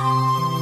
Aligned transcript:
Música 0.00 0.59